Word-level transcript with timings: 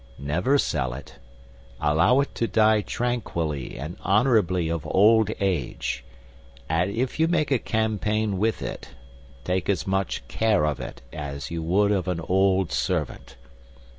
Never 0.17 0.57
sell 0.57 0.95
it; 0.95 1.19
allow 1.79 2.21
it 2.21 2.33
to 2.33 2.47
die 2.47 2.81
tranquilly 2.81 3.77
and 3.77 3.97
honorably 4.01 4.67
of 4.67 4.81
old 4.89 5.29
age, 5.39 6.03
and 6.67 6.89
if 6.89 7.19
you 7.19 7.27
make 7.27 7.51
a 7.51 7.59
campaign 7.59 8.39
with 8.39 8.63
it, 8.63 8.89
take 9.43 9.69
as 9.69 9.85
much 9.85 10.27
care 10.27 10.65
of 10.65 10.79
it 10.79 11.03
as 11.13 11.51
you 11.51 11.61
would 11.61 11.91
of 11.91 12.07
an 12.07 12.19
old 12.19 12.71
servant. 12.71 13.35